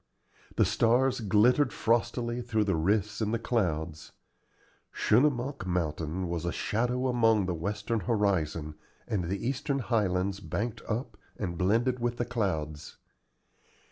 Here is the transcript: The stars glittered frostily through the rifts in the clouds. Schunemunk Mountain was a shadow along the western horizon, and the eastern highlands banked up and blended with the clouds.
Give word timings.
The 0.55 0.65
stars 0.65 1.19
glittered 1.19 1.71
frostily 1.71 2.41
through 2.41 2.63
the 2.63 2.75
rifts 2.75 3.21
in 3.21 3.29
the 3.29 3.37
clouds. 3.37 4.13
Schunemunk 4.91 5.67
Mountain 5.67 6.27
was 6.27 6.43
a 6.43 6.51
shadow 6.51 7.07
along 7.07 7.45
the 7.45 7.53
western 7.53 7.99
horizon, 7.99 8.73
and 9.07 9.25
the 9.25 9.47
eastern 9.47 9.77
highlands 9.77 10.39
banked 10.39 10.81
up 10.89 11.17
and 11.37 11.55
blended 11.55 11.99
with 11.99 12.17
the 12.17 12.25
clouds. 12.25 12.97